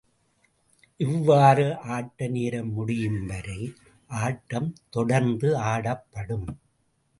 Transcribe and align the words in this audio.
இவ்வாறு 0.99 1.77
ஆட்ட 1.77 2.27
நேரம் 2.27 2.71
முடியும் 2.71 3.25
வரை, 3.25 3.59
ஆட்டம் 4.09 4.75
தொடர்ந்து 4.89 5.57
ஆடப்படும். 5.57 6.47